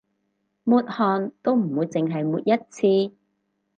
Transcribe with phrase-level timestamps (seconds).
[0.65, 3.15] 抹汗都唔會淨係抹一次